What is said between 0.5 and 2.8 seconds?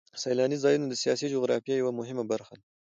ځایونه د سیاسي جغرافیه یوه مهمه برخه ده.